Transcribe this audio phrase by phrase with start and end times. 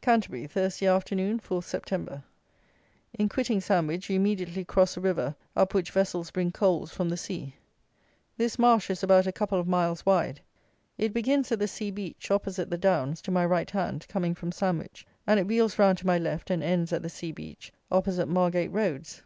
[0.00, 2.22] Canterbury, Thursday Afternoon, 4th Sept.
[3.12, 7.16] In quitting Sandwich, you immediately cross a river up which vessels bring coals from the
[7.18, 7.56] sea.
[8.38, 10.40] This marsh is about a couple of miles wide.
[10.96, 14.50] It begins at the sea beach, opposite the Downs, to my right hand, coming from
[14.50, 18.28] Sandwich, and it wheels round to my left and ends at the sea beach, opposite
[18.28, 19.24] Margate roads.